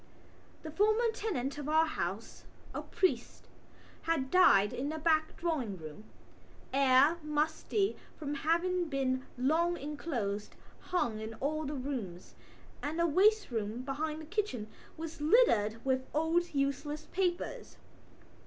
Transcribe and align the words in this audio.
The 0.63 0.71
former 0.71 1.11
tenant 1.13 1.59
of 1.59 1.69
our 1.69 1.85
house, 1.85 2.43
a 2.73 2.81
priest, 2.81 3.47
had 4.01 4.31
died 4.31 4.73
in 4.73 4.89
the 4.89 4.97
back 4.97 5.37
drawing 5.37 5.77
room. 5.77 6.05
Air, 6.73 7.19
musty 7.21 7.95
from 8.17 8.33
having 8.33 8.85
been 8.89 9.27
long 9.37 9.77
enclosed, 9.77 10.55
hung 10.79 11.19
in 11.19 11.35
all 11.35 11.65
the 11.65 11.75
rooms, 11.75 12.33
and 12.81 12.97
the 12.97 13.05
waste 13.05 13.51
room 13.51 13.83
behind 13.83 14.19
the 14.19 14.25
kitchen 14.25 14.69
was 14.97 15.21
littered 15.21 15.79
with 15.85 16.07
old 16.15 16.51
useless 16.55 17.05
papers. 17.11 17.77